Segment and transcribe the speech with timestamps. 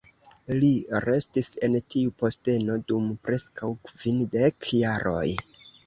[0.61, 0.69] Li
[1.05, 5.27] restis en tiu posteno dum preskaŭ kvindek jaroj.